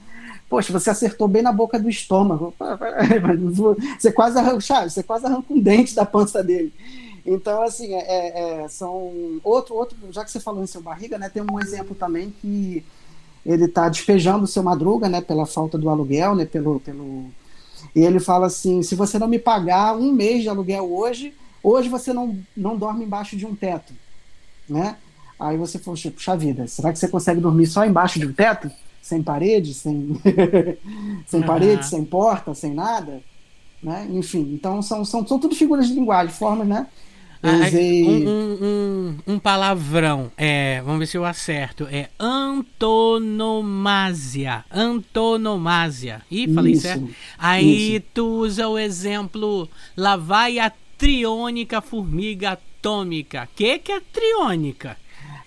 [0.49, 2.53] Poxa, você acertou bem na boca do estômago.
[3.99, 6.73] Você quase arranca, Chaves, você quase arranca um dente da pança dele.
[7.23, 11.19] Então, assim, é, é, é, são outro, outro, já que você falou em seu barriga,
[11.19, 11.29] né?
[11.29, 12.83] Tem um exemplo também que
[13.45, 15.21] ele está despejando o seu madruga, né?
[15.21, 16.45] Pela falta do aluguel, né?
[16.45, 17.25] Pelo, pelo
[17.95, 21.89] e ele fala assim: se você não me pagar um mês de aluguel hoje, hoje
[21.89, 23.93] você não, não dorme embaixo de um teto.
[24.67, 24.97] Né?
[25.39, 28.69] Aí você fala, puxa vida, será que você consegue dormir só embaixo de um teto?
[29.01, 30.19] Sem parede, sem,
[31.25, 31.45] sem uhum.
[31.47, 33.21] parede, sem porta, sem nada?
[33.81, 34.07] Né?
[34.11, 36.85] Enfim, então são, são, são tudo figuras de linguagem, formas, né?
[37.41, 38.03] Eu ah, usei...
[38.05, 38.57] Um, um,
[39.27, 41.87] um, palavrão, é, vamos ver se eu acerto.
[41.91, 43.03] É antonomasia.
[44.71, 46.21] Antonomasia.
[46.29, 47.09] Ih, falei isso, certo?
[47.37, 48.05] Aí isso.
[48.13, 53.43] tu usa o exemplo lá vai a triônica formiga atômica.
[53.43, 54.97] O que, que é triônica?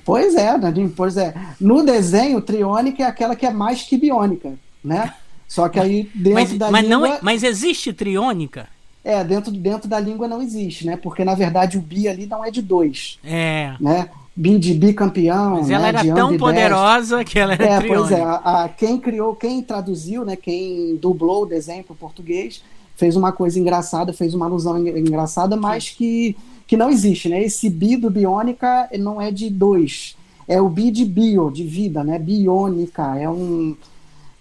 [0.05, 1.35] Pois é, Nadine, pois é.
[1.61, 5.14] No desenho, triônica é aquela que é mais que biônica, né?
[5.46, 6.98] Só que aí dentro mas, da mas língua...
[6.98, 8.66] Não é, mas existe triônica?
[9.04, 10.96] É, dentro, dentro da língua não existe, né?
[10.96, 13.18] Porque na verdade o bi ali não é de dois.
[13.24, 13.74] É.
[13.80, 14.08] Né?
[14.34, 15.56] Bi de bicampeão.
[15.56, 16.00] Mas ela né?
[16.00, 18.22] era tão poderosa que ela era É, pois é.
[18.22, 20.36] A, a, quem criou, quem traduziu, né?
[20.36, 22.62] Quem dublou o desenho para o português
[22.94, 26.36] fez uma coisa engraçada, fez uma alusão engraçada, mas que,
[26.66, 27.42] que não existe, né?
[27.42, 30.16] Esse bi do biônica não é de dois.
[30.46, 32.18] É o bi de bio, de vida, né?
[32.18, 33.16] Biônica.
[33.18, 33.76] É um.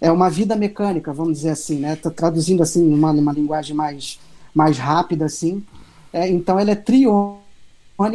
[0.00, 1.96] É uma vida mecânica, vamos dizer assim, né?
[1.96, 4.18] Tô traduzindo assim numa, numa linguagem mais
[4.54, 5.64] mais rápida, assim.
[6.12, 7.40] É, então ela é triônica,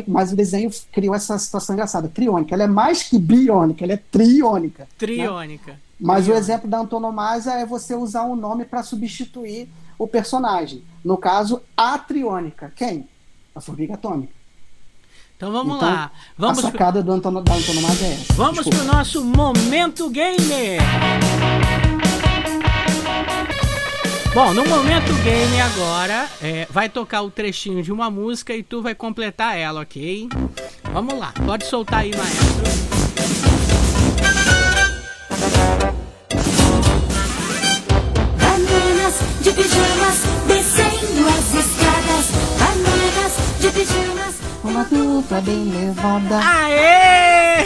[0.07, 2.07] mas o desenho criou essa situação engraçada.
[2.07, 2.53] Triônica.
[2.53, 4.83] Ela é mais que biônica, ela é triônica.
[4.83, 4.89] Né?
[4.97, 5.71] Triônica.
[5.71, 5.79] Né?
[5.99, 6.33] Mas triônica.
[6.33, 10.83] o exemplo da antonomasia é você usar um nome para substituir o personagem.
[11.03, 12.71] No caso, a triônica.
[12.75, 13.07] Quem?
[13.55, 14.37] A formiga atômica.
[15.35, 16.11] Então vamos então, lá.
[16.35, 17.03] Vamos a sacada pro...
[17.03, 17.41] do antono...
[17.41, 18.33] da antonomasia é essa.
[18.33, 20.81] Vamos para o nosso Momento Gamer.
[24.37, 28.83] Bom, no momento game agora, é, vai tocar o trechinho de uma música e tu
[28.83, 30.29] vai completar ela, ok?
[30.93, 32.45] Vamos lá, pode soltar aí, maestro.
[38.37, 42.29] Bananas de pijamas descendo as escadas.
[42.59, 44.35] Bananas de pijamas.
[44.63, 46.41] Uma dupla bem levada.
[46.43, 47.65] Aê!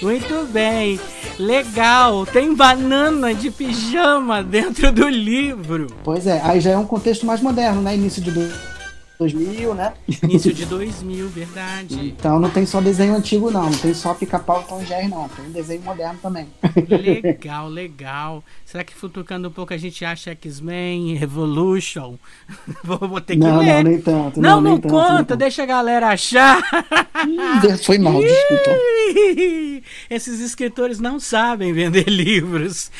[0.00, 0.98] Muito bem.
[1.38, 5.86] Legal, tem banana de pijama dentro do livro.
[6.02, 7.94] Pois é, aí já é um contexto mais moderno, né?
[7.94, 8.30] Início de
[9.18, 9.94] 2000, né?
[10.22, 12.08] Início de 2000, verdade.
[12.08, 13.70] Então não tem só desenho antigo, não.
[13.70, 15.28] Não tem só pica-pau e Tom Jerry, não.
[15.28, 16.48] Tem desenho moderno também.
[17.22, 18.44] Legal, legal.
[18.64, 22.16] Será que futucando um pouco a gente acha X-Men, Revolution?
[22.84, 23.82] vou, ter que não, ler.
[23.82, 24.40] Não, nem tanto.
[24.40, 25.16] Não, não, não conta.
[25.24, 25.36] Tanto.
[25.36, 26.60] Deixa a galera achar.
[27.82, 28.70] Foi mal, desculpa.
[30.10, 32.90] Esses escritores não sabem vender livros.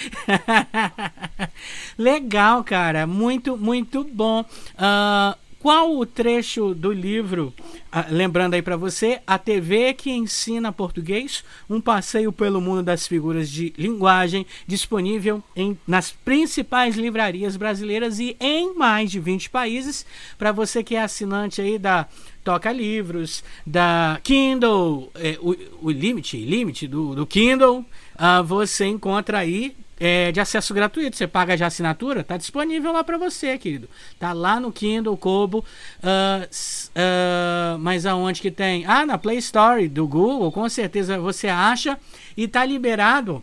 [1.98, 3.06] legal, cara.
[3.06, 4.40] Muito, muito bom.
[4.74, 7.52] Uh, qual o trecho do livro,
[7.90, 13.08] ah, lembrando aí para você, a TV que ensina português, um passeio pelo mundo das
[13.08, 20.06] figuras de linguagem, disponível em, nas principais livrarias brasileiras e em mais de 20 países,
[20.38, 22.06] para você que é assinante aí da
[22.44, 29.38] Toca Livros, da Kindle, é, o, o limite, limite do, do Kindle, uh, você encontra
[29.38, 31.16] aí é, de acesso gratuito.
[31.16, 33.88] Você paga de assinatura, tá disponível lá para você, querido.
[34.18, 35.58] Tá lá no Kindle, Kobo.
[35.58, 38.84] Uh, uh, mas aonde que tem?
[38.86, 41.98] Ah, na Play Store do Google, com certeza você acha.
[42.36, 43.42] E tá liberado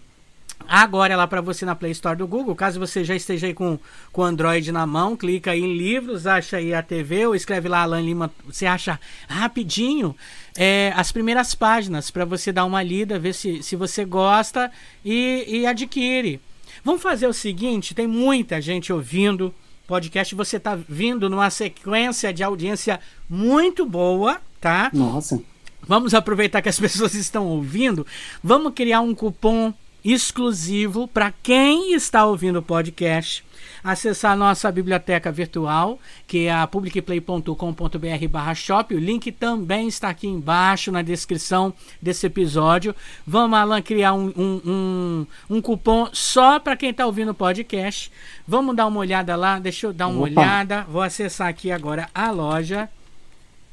[0.67, 2.55] agora é lá para você na Play Store do Google.
[2.55, 3.79] Caso você já esteja aí com
[4.13, 7.81] o Android na mão, clica aí em livros, acha aí a TV ou escreve lá
[7.81, 10.15] Alan Lima, você acha rapidinho
[10.55, 14.71] é, as primeiras páginas para você dar uma lida, ver se, se você gosta
[15.03, 16.39] e, e adquire.
[16.83, 19.53] Vamos fazer o seguinte: tem muita gente ouvindo
[19.87, 24.89] podcast, você está vindo numa sequência de audiência muito boa, tá?
[24.93, 25.41] Nossa.
[25.85, 28.05] Vamos aproveitar que as pessoas estão ouvindo,
[28.43, 33.43] vamos criar um cupom exclusivo para quem está ouvindo o podcast
[33.83, 38.95] acessar a nossa biblioteca virtual, que é a publicplay.com.br shop.
[38.95, 42.95] O link também está aqui embaixo na descrição desse episódio.
[43.27, 48.11] Vamos, Alan, criar um, um, um, um cupom só para quem está ouvindo o podcast.
[48.47, 50.41] Vamos dar uma olhada lá, deixa eu dar uma Opa.
[50.41, 50.83] olhada.
[50.83, 52.89] Vou acessar aqui agora a loja.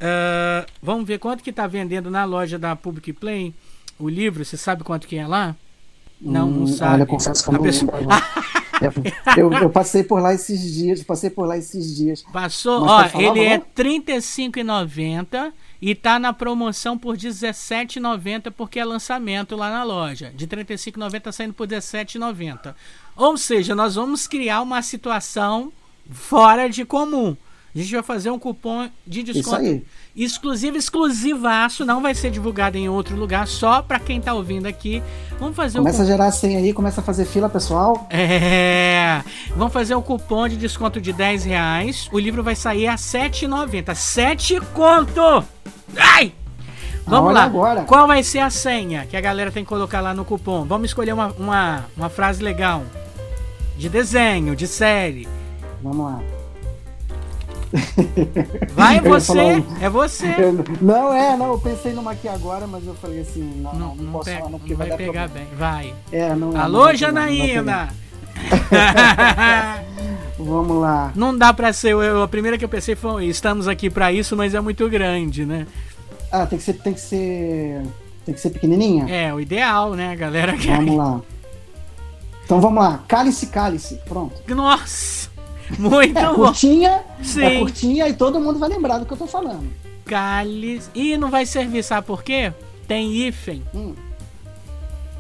[0.01, 3.55] Uh, vamos ver quanto que está vendendo na loja da Public Play
[3.99, 4.45] o livro.
[4.45, 5.55] Você sabe quanto que é lá?
[6.21, 6.95] Não, não hum, sabe.
[6.95, 7.93] Olha, confesso que eu não pessoa...
[9.37, 12.23] eu, eu, passei por lá esses dias, passei por lá esses dias.
[12.33, 18.85] Passou, ó, ele é R$ 35,90 e tá na promoção por R$ 17,90 porque é
[18.85, 20.33] lançamento lá na loja.
[20.35, 22.75] De R$ 35,90 tá saindo por R$ 17,90.
[23.17, 25.73] Ou seja, nós vamos criar uma situação
[26.11, 27.37] fora de comum.
[27.75, 29.83] A gente vai fazer um cupom de desconto
[30.15, 35.03] exclusivo, exclusivaço, não vai ser divulgado em outro lugar, só para quem tá ouvindo aqui.
[35.39, 38.07] Vamos fazer Começa a gerar senha aí, começa a fazer fila, pessoal.
[38.11, 39.23] É.
[39.57, 42.09] Vamos fazer um cupom de desconto de 10 reais.
[42.13, 43.95] O livro vai sair a R$ 7,90.
[43.95, 45.45] 7 conto!
[45.97, 46.33] Ai!
[47.07, 47.45] Vamos lá.
[47.45, 47.83] Agora.
[47.83, 50.65] Qual vai ser a senha que a galera tem que colocar lá no cupom?
[50.65, 52.85] Vamos escolher uma, uma, uma frase legal.
[53.77, 55.27] De desenho, de série.
[55.83, 56.40] Vamos lá.
[58.75, 59.65] Vai você, um...
[59.81, 60.27] é você.
[60.39, 63.95] Eu, não, é, não, eu pensei numa aqui agora, mas eu falei assim, não, não,
[63.95, 65.49] não, não posso pega, falar não, porque vai, vai pegar problema.
[65.51, 65.59] bem.
[65.59, 65.95] Vai.
[66.11, 67.95] É, não, Alô, não Janaína!
[70.39, 71.13] Vamos lá.
[71.15, 74.37] Não dá pra ser, eu, a primeira que eu pensei foi, estamos aqui pra isso,
[74.37, 75.67] mas é muito grande, né?
[76.33, 77.83] Ah, tem que ser, tem que ser,
[78.25, 79.07] tem que ser pequenininha?
[79.09, 80.57] É, o ideal, né, galera?
[80.57, 81.21] Vamos lá.
[82.45, 84.35] Então vamos lá, cálice, cálice, pronto.
[84.55, 85.30] Nossa!
[85.79, 86.35] Muito é, bom.
[86.35, 87.45] Curtinha, é Sim.
[87.45, 89.71] é curtinha e todo mundo vai lembrar do que eu tô falando.
[90.05, 90.91] Cálice.
[90.95, 92.53] E não vai servir, sabe por quê?
[92.89, 93.63] Tem hífen.
[93.75, 93.95] Hum.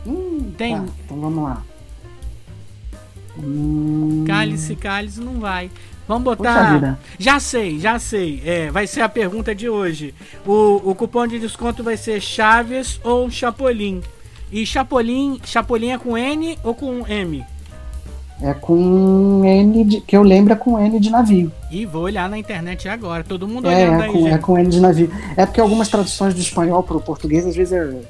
[0.06, 0.76] Hum, Tem.
[0.76, 1.62] Tá, então vamos lá.
[3.38, 4.24] Hum...
[4.26, 5.70] Cálice, cálice não vai.
[6.08, 6.98] Vamos botar.
[7.18, 8.42] Já sei, já sei.
[8.44, 10.12] É, vai ser a pergunta de hoje.
[10.44, 14.02] O, o cupom de desconto vai ser Chaves ou Chapolin.
[14.50, 17.46] E Chapolin, Chapolin é com N ou com M?
[18.42, 21.52] É com N de, que eu lembro é com N de navio.
[21.70, 24.12] E vou olhar na internet agora, todo mundo é, olhando é aí.
[24.12, 25.10] Com, é com N de navio.
[25.36, 28.00] É porque algumas traduções do espanhol para o português às vezes é.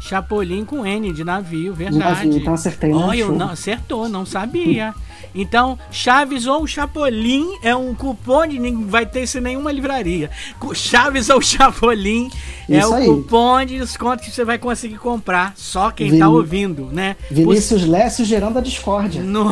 [0.00, 1.98] Chapolin com N de navio, verdade.
[1.98, 2.90] De navio, então acertei.
[2.90, 2.96] Né?
[2.96, 4.94] Olha, não, acertou, não sabia.
[5.34, 10.30] Então, Chaves ou Chapolin é um cupom de vai ter isso em nenhuma livraria.
[10.74, 12.30] Chaves ou Chapolin
[12.68, 13.06] é isso o aí.
[13.06, 15.52] cupom de desconto que você vai conseguir comprar.
[15.56, 16.18] Só quem Vin...
[16.18, 17.16] tá ouvindo, né?
[17.30, 17.88] Vinícius Os...
[17.88, 19.22] Lécio gerando a discórdia.
[19.22, 19.50] No...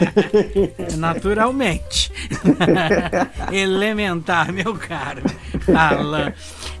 [0.96, 2.12] Naturalmente.
[3.52, 5.22] Elementar, meu caro.
[5.74, 6.32] Alan.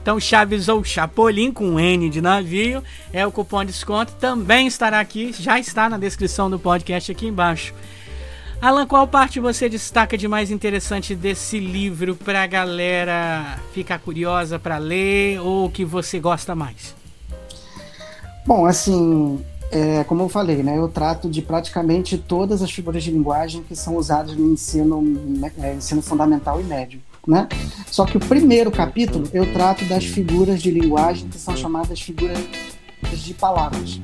[0.04, 4.12] Então, Chaves ou Chapolin com N de navio é o cupom de desconto.
[4.20, 7.72] Também estará aqui, já está na descrição do podcast aqui embaixo.
[8.60, 14.58] Alan, qual parte você destaca de mais interessante desse livro para a galera ficar curiosa
[14.58, 16.94] para ler ou que você gosta mais?
[18.46, 23.10] Bom, assim, é, como eu falei, né, eu trato de praticamente todas as figuras de
[23.10, 27.00] linguagem que são usadas no ensino, né, é, ensino fundamental e médio.
[27.26, 27.48] Né?
[27.90, 32.38] Só que o primeiro capítulo eu trato das figuras de linguagem que são chamadas figuras
[33.12, 34.00] de palavras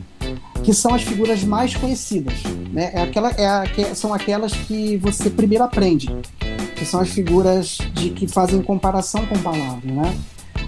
[0.62, 2.34] que são as figuras mais conhecidas.
[2.72, 2.90] Né?
[2.94, 6.08] É aquela, é a, são aquelas que você primeiro aprende,
[6.76, 9.84] que são as figuras de que fazem comparação com palavras.
[9.84, 10.18] Né?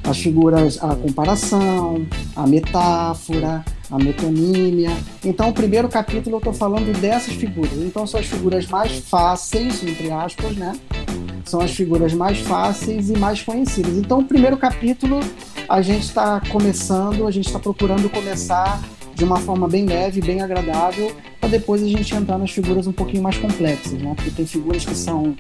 [0.05, 4.91] As figuras, a comparação, a metáfora, a metonímia.
[5.25, 7.75] Então, o primeiro capítulo eu estou falando dessas figuras.
[7.75, 10.73] Então, são as figuras mais fáceis, entre aspas, né?
[11.45, 13.97] São as figuras mais fáceis e mais conhecidas.
[13.97, 15.21] Então, o primeiro capítulo
[15.69, 18.83] a gente está começando, a gente está procurando começar
[19.15, 22.93] de uma forma bem leve, bem agradável, para depois a gente entrar nas figuras um
[22.93, 24.13] pouquinho mais complexas, né?
[24.15, 25.35] Porque tem figuras que são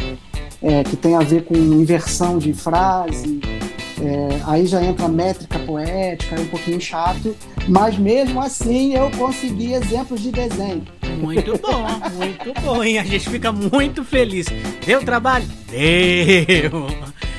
[0.63, 3.41] é, que tem a ver com inversão de frase,
[4.01, 7.35] é, aí já entra métrica poética, é um pouquinho chato,
[7.69, 10.83] mas mesmo assim eu consegui exemplos de desenho.
[11.21, 12.99] Muito bom, muito bom, hein?
[12.99, 14.47] A gente fica muito feliz.
[14.85, 15.47] Deu trabalho?
[15.71, 16.89] Deu!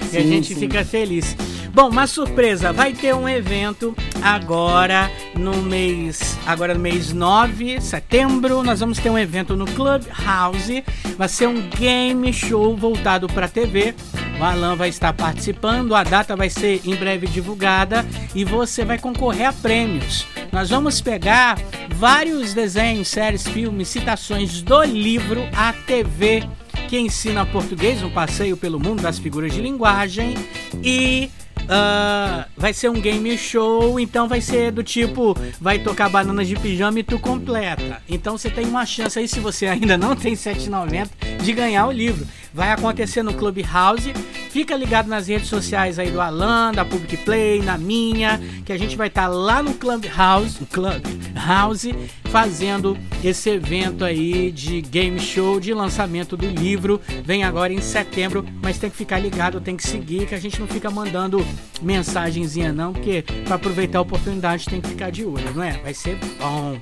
[0.09, 0.59] Sim, e a gente sim.
[0.59, 1.35] fica feliz.
[1.73, 8.61] Bom, uma surpresa, vai ter um evento agora no mês, agora no mês 9, setembro,
[8.61, 10.83] nós vamos ter um evento no Clubhouse.
[11.17, 13.95] Vai ser um game show voltado para TV.
[14.39, 18.97] O Alan vai estar participando, a data vai ser em breve divulgada e você vai
[18.97, 20.25] concorrer a prêmios.
[20.51, 21.57] Nós vamos pegar
[21.95, 26.43] vários desenhos, séries, filmes, citações do livro A TV
[26.87, 30.35] que ensina português, um passeio pelo mundo das figuras de linguagem
[30.83, 31.29] e
[31.63, 36.55] Uh, vai ser um game show, então vai ser do tipo, vai tocar bananas de
[36.55, 38.01] pijama e tu completa.
[38.07, 41.91] Então você tem uma chance aí, se você ainda não tem 7,90, de ganhar o
[41.91, 42.27] livro.
[42.53, 44.13] Vai acontecer no Clubhouse.
[44.53, 48.77] Fica ligado nas redes sociais aí do Alan, da Public Play, na minha, que a
[48.77, 55.19] gente vai estar tá lá no Clubhouse, no Clubhouse, fazendo esse evento aí de game
[55.19, 57.01] show de lançamento do livro.
[57.25, 60.59] Vem agora em setembro, mas tem que ficar ligado, tem que seguir, que a gente
[60.59, 61.43] não fica mandando
[61.81, 65.79] mensagenzinha não, porque para aproveitar a oportunidade tem que ficar de olho, não é?
[65.79, 66.79] Vai ser bom.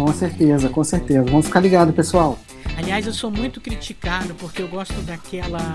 [0.00, 1.24] Com certeza, com certeza.
[1.24, 2.38] Vamos ficar ligado, pessoal.
[2.78, 5.74] Aliás, eu sou muito criticado porque eu gosto daquela.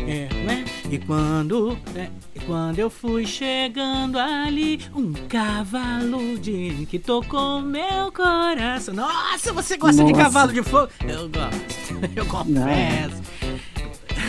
[0.00, 0.64] É, né?
[0.90, 2.10] E quando, né?
[2.34, 8.94] e quando eu fui chegando ali, um cavalo de que tocou meu coração.
[8.94, 10.14] Nossa, você gosta Nossa.
[10.14, 10.90] de cavalo de fogo?
[11.06, 13.16] Eu gosto, eu confesso.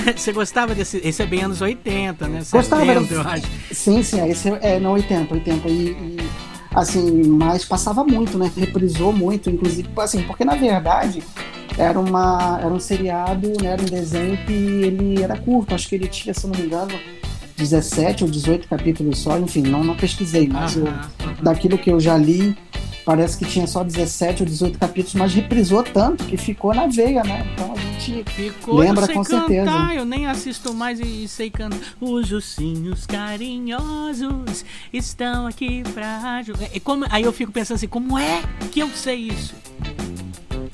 [0.06, 0.14] Não.
[0.18, 0.98] Você gostava desse.
[0.98, 2.42] Esse é bem anos 80, né?
[2.52, 2.86] Gostava.
[2.86, 3.48] 70, eu acho.
[3.72, 5.70] Sim, sim, esse é, é no 80, 80.
[5.70, 6.18] E, e,
[6.74, 8.52] assim, mas passava muito, né?
[8.56, 11.24] Reprisou muito, inclusive, assim, porque na verdade
[11.78, 15.96] era, uma, era um seriado, né, era um desenho que ele era curto, acho que
[15.96, 16.94] ele tinha, se não me engano,
[17.58, 20.88] 17 ou 18 capítulos só, enfim, não, não pesquisei, mas eu,
[21.42, 22.56] daquilo que eu já li,
[23.06, 27.24] parece que tinha só 17 ou 18 capítulos, mas reprisou tanto que ficou na veia,
[27.24, 27.46] né?
[27.54, 27.93] Então a gente
[28.26, 29.94] ficou, lembra com cantar, certeza.
[29.94, 31.80] Eu nem assisto mais e sei cantar.
[32.02, 36.68] Os ursinhos carinhosos estão aqui pra ajudar.
[37.10, 39.56] Aí eu fico pensando assim, como é que eu sei isso?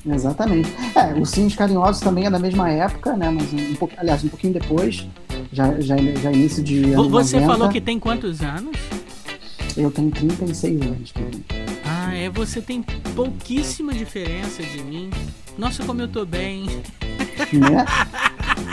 [0.06, 0.70] Exatamente.
[0.94, 3.30] É, os Sims Carinhosos também é da mesma época, né?
[3.30, 5.06] Mas um, pouco, aliás, um pouquinho depois,
[5.52, 6.92] já, já, já início de.
[6.94, 7.46] Você 90.
[7.46, 8.76] falou que tem quantos anos?
[9.76, 11.12] Eu tenho 36 anos.
[11.84, 12.82] Ah, é, você tem
[13.14, 15.10] pouquíssima diferença de mim.
[15.56, 16.66] Nossa, como eu tô bem.
[17.58, 17.84] Né?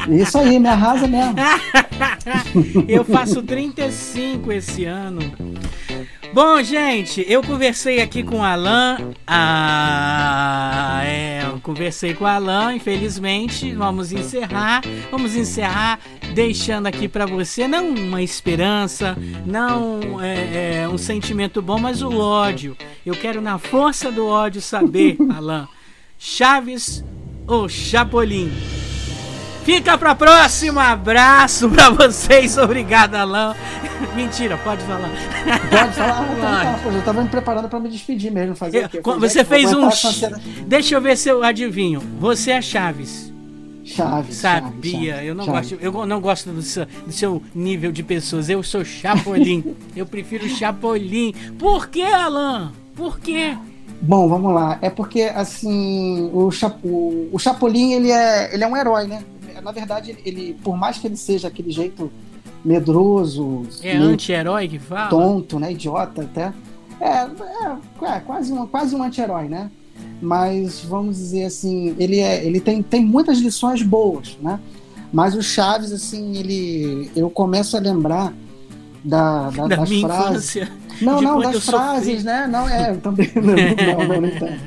[0.10, 1.36] Isso aí, me arrasa mesmo.
[2.88, 5.20] eu faço 35 esse ano.
[6.34, 8.98] Bom, gente, eu conversei aqui com o Alan.
[9.26, 13.74] Ah, é, eu conversei com o Alan, infelizmente.
[13.74, 14.82] Vamos encerrar.
[15.10, 16.00] Vamos encerrar
[16.34, 22.16] deixando aqui para você não uma esperança, não é, é, um sentimento bom, mas o
[22.20, 22.78] ódio.
[23.06, 25.68] Eu quero, na força do ódio, saber, Alan,
[26.20, 27.04] Chaves
[27.48, 28.52] ou Chapolin?
[29.64, 30.84] Fica pra próxima.
[30.92, 32.58] Abraço pra vocês.
[32.58, 33.54] Obrigado, Alain.
[34.16, 35.10] Mentira, pode falar.
[35.10, 36.28] Pode falar?
[36.40, 38.56] Tá, tá, eu tava me preparando pra me despedir mesmo.
[38.56, 39.90] Fazer eu, Você fez um.
[40.66, 42.00] Deixa eu ver se eu adivinho.
[42.20, 43.34] Você é Chaves.
[43.84, 44.36] Chaves.
[44.38, 45.16] Sabia.
[45.16, 45.70] Chaves, eu não Chaves.
[45.72, 45.84] gosto.
[45.84, 48.50] Eu não gosto do seu, do seu nível de pessoas.
[48.50, 49.76] Eu sou Chapolin.
[49.96, 51.34] eu prefiro Chapolin.
[51.58, 52.72] Por que, Alan?
[52.96, 53.58] Por quê?
[54.02, 54.78] Bom, vamos lá.
[54.82, 56.50] É porque assim o,
[56.84, 59.24] o, o Chapolin ele é, ele é um herói, né?
[59.62, 62.12] na verdade, ele, por mais que ele seja aquele jeito
[62.64, 63.64] medroso.
[63.84, 65.10] É anti-herói que fala?
[65.10, 65.72] Tonto, né?
[65.72, 66.54] Idiota até.
[67.00, 69.70] É, é, é quase, um, quase um anti-herói, né?
[70.22, 74.60] Mas vamos dizer assim, ele, é, ele tem, tem muitas lições boas, né?
[75.12, 77.12] Mas o Chaves, assim, ele.
[77.16, 78.34] Eu começo a lembrar
[79.04, 80.56] da, da, da das frases.
[80.56, 82.24] Infância, não, não, das frases, sofri.
[82.24, 82.48] né?
[82.48, 83.32] Não, é, também.
[83.36, 84.58] Não, não, não, não,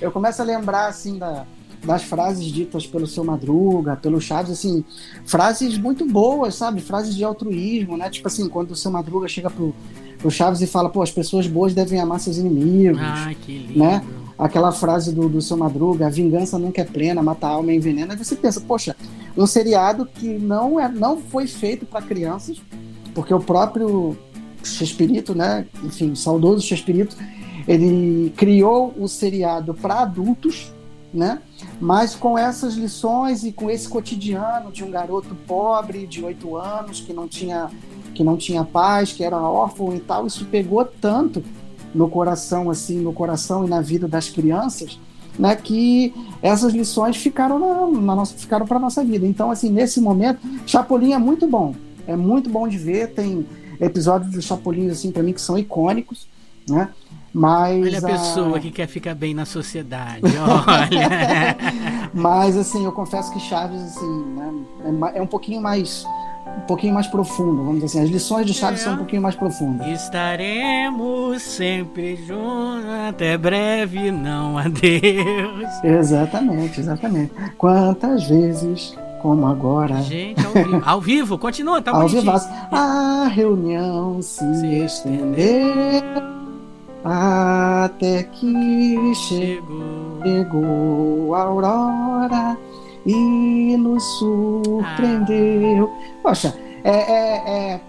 [0.00, 1.44] Eu começo a lembrar, assim, da,
[1.84, 4.84] das frases ditas pelo seu Madruga, pelo Chaves, assim,
[5.24, 6.80] frases muito boas, sabe?
[6.80, 8.08] Frases de altruísmo, né?
[8.08, 9.74] Tipo assim, quando o seu Madruga chega pro,
[10.18, 13.00] pro Chaves e fala, pô, as pessoas boas devem amar seus inimigos.
[13.02, 13.78] Ah, que lindo.
[13.78, 14.02] Né?
[14.38, 17.76] Aquela frase do, do seu Madruga, a vingança nunca é plena, mata a alma e
[17.76, 18.14] envenena.
[18.14, 18.96] Aí você pensa, poxa,
[19.36, 22.60] um seriado que não, é, não foi feito para crianças,
[23.14, 24.16] porque o próprio
[24.62, 25.66] Chespirito, né?
[25.82, 27.16] Enfim, saudoso Chespirito,
[27.66, 30.72] ele criou o seriado para adultos,
[31.12, 31.40] né?
[31.80, 37.00] Mas com essas lições e com esse cotidiano de um garoto pobre de oito anos
[37.00, 37.70] que não tinha
[38.14, 41.42] que não tinha paz, que era órfão e tal, isso pegou tanto
[41.94, 44.98] no coração assim, no coração e na vida das crianças,
[45.38, 49.26] né, que essas lições ficaram na, na nossa ficaram para nossa vida.
[49.26, 51.74] Então assim, nesse momento, Chapolin é muito bom.
[52.06, 53.46] É muito bom de ver, tem
[53.80, 56.26] episódios do Chapolin assim para mim que são icônicos,
[56.68, 56.88] né?
[57.34, 58.60] Mas, olha a pessoa a...
[58.60, 61.56] que quer ficar bem na sociedade, olha.
[62.12, 64.52] Mas assim, eu confesso que Chaves assim, né,
[65.14, 66.04] é, é um pouquinho mais
[66.56, 68.02] um pouquinho mais profundo, vamos dizer assim.
[68.02, 68.84] As lições de Chaves É.
[68.84, 69.86] são um pouquinho mais profundas.
[69.86, 75.68] Estaremos sempre juntos, até breve, não adeus.
[75.82, 77.32] Exatamente, exatamente.
[77.56, 82.22] Quantas vezes, como agora, Gente, ao vivo, ao vivo continua, tá ao bonitinho.
[82.22, 86.32] vivaço, a reunião se, Se estendeu
[87.04, 90.20] até que Chegou.
[90.22, 92.58] chegou a aurora
[93.04, 95.90] e nos surpreendeu.
[96.22, 97.36] Poxa, é, é,
[97.74, 97.80] é,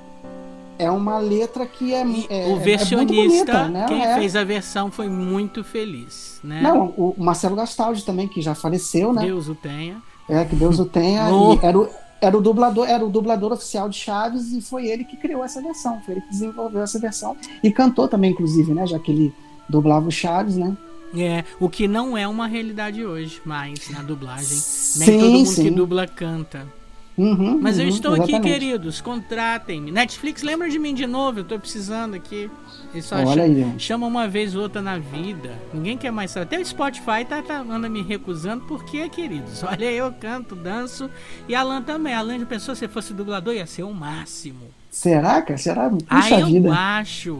[0.85, 3.85] é uma letra que é, é o é muito versionista, bonita, né?
[3.87, 4.15] quem É.
[4.15, 6.61] fez a versão foi muito feliz, né?
[6.61, 9.23] Não, o Marcelo Gastaldi também, que já faleceu, né?
[9.25, 10.01] Deus o tenha.
[10.29, 11.29] É, que Deus o tenha.
[11.29, 11.57] Oh.
[11.61, 11.89] Era, o,
[12.21, 15.61] era o dublador, era o dublador oficial de Chaves e foi ele que criou essa
[15.61, 18.87] versão, foi ele que desenvolveu essa versão e cantou também, inclusive, né?
[18.87, 19.33] Já que ele
[19.67, 20.75] dublava o Chaves, né?
[21.15, 24.49] É, o que não é uma realidade hoje, mais na dublagem.
[24.49, 25.63] Nem Sim, todo mundo sim.
[25.63, 26.67] que dubla canta.
[27.15, 28.53] Uhum, Mas eu uhum, estou aqui, exatamente.
[28.59, 28.99] queridos.
[29.01, 29.91] Contratem-me.
[29.91, 31.39] Netflix, lembra de mim de novo?
[31.39, 32.49] Eu tô precisando aqui.
[32.91, 33.79] Eles só Olha cha- aí, ó.
[33.79, 35.51] chama uma vez ou outra na vida.
[35.73, 36.35] Ninguém quer mais.
[36.35, 38.63] Até o Spotify tá, tá anda me recusando.
[38.65, 39.61] Por quê, queridos?
[39.65, 41.09] Olha, eu canto, danço.
[41.47, 42.13] E Alan também.
[42.15, 44.65] Alan de pessoa, se fosse dublador, ia ser o máximo.
[44.89, 45.57] Será, cara?
[45.57, 45.89] Será?
[45.89, 46.73] Puxa ah, eu vida.
[46.73, 47.39] acho.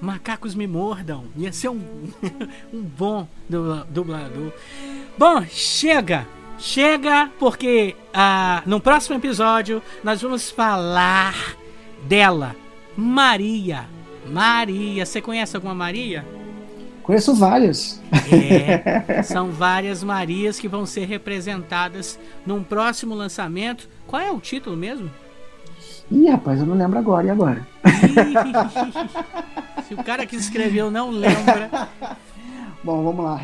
[0.00, 1.24] Macacos me mordam.
[1.36, 1.80] Ia ser um,
[2.72, 4.52] um bom dubla- dublador.
[5.18, 6.26] Bom, chega.
[6.58, 11.56] Chega, porque ah, no próximo episódio nós vamos falar
[12.06, 12.54] dela,
[12.96, 13.86] Maria.
[14.26, 16.24] Maria, você conhece alguma Maria?
[17.02, 18.00] Conheço vários.
[18.32, 23.88] É, são várias Marias que vão ser representadas num próximo lançamento.
[24.06, 25.10] Qual é o título mesmo?
[26.10, 27.26] Ih, rapaz, eu não lembro agora.
[27.26, 27.66] E agora?
[29.86, 31.88] Se o cara que escreveu não lembra,
[32.82, 33.34] Bom, vamos lá.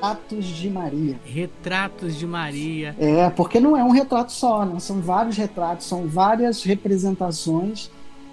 [0.00, 1.16] Retratos de Maria.
[1.26, 2.96] Retratos de Maria.
[2.98, 4.80] É, porque não é um retrato só, né?
[4.80, 7.90] São vários retratos, são várias representações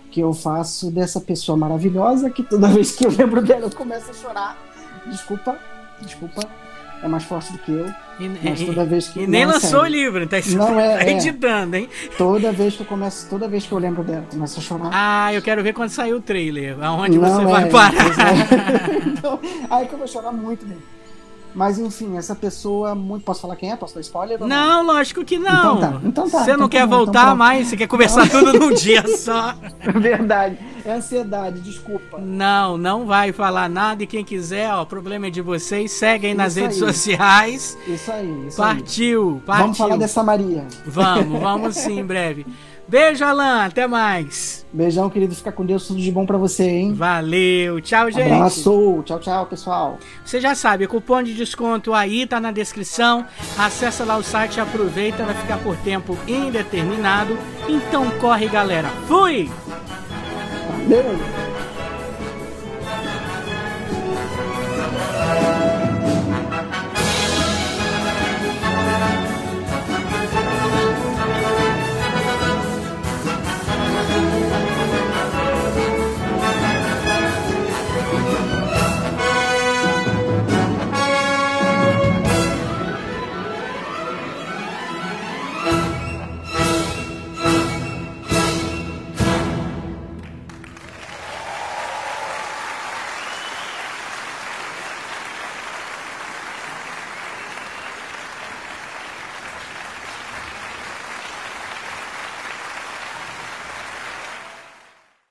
[0.10, 4.10] que eu faço dessa pessoa maravilhosa que toda vez que eu lembro dela eu começo
[4.10, 4.58] a chorar.
[5.08, 5.58] Desculpa,
[6.02, 6.42] desculpa,
[7.04, 7.88] é mais forte do que eu.
[8.20, 11.12] E, Mas toda vez que e nem lançou o livro, tá, Não, é- tá é.
[11.12, 11.90] editando, hein?
[12.18, 14.90] Toda vez que eu começo, toda vez que eu lembro dela, eu começo a chorar.
[14.94, 16.78] Ah, eu quero ver quando sair o trailer.
[16.82, 17.94] Aonde Não, você é, vai parar.
[17.94, 18.98] é.
[19.10, 19.40] então,
[19.70, 20.82] aí que eu vou chorar muito mesmo.
[21.58, 23.24] Mas enfim, essa pessoa muito.
[23.24, 23.76] Posso falar quem é?
[23.76, 24.40] Posso dar spoiler?
[24.46, 25.78] Não, lógico que não.
[25.78, 27.38] Então tá, então tá, Você então não tá quer então voltar pronto.
[27.38, 27.68] mais?
[27.68, 29.56] Você quer conversar tudo num dia só?
[29.96, 30.60] Verdade.
[30.86, 32.20] É ansiedade, desculpa.
[32.20, 34.04] Não, não vai falar nada.
[34.04, 35.92] E quem quiser, ó, o problema é de vocês.
[35.94, 36.94] Seguem nas Isso redes aí.
[36.94, 37.78] sociais.
[37.88, 38.76] Isso aí, isso aí.
[38.76, 39.64] Partiu, partiu.
[39.64, 40.64] Vamos falar dessa Maria.
[40.86, 42.46] Vamos, vamos sim, em breve.
[42.88, 43.66] Beijo, Alan.
[43.66, 44.66] Até mais.
[44.72, 45.36] Beijão, querido.
[45.36, 45.88] Fica com Deus.
[45.88, 46.94] Tudo de bom pra você, hein?
[46.94, 47.82] Valeu.
[47.82, 48.32] Tchau, gente.
[48.32, 49.04] Abraço.
[49.06, 49.98] Tchau, tchau, pessoal.
[50.24, 53.26] Você já sabe, cupom de desconto aí tá na descrição.
[53.58, 57.38] Acessa lá o site aproveita, vai ficar por tempo indeterminado.
[57.68, 58.90] Então corre, galera.
[59.08, 59.50] Fui!
[60.88, 61.47] Valeu.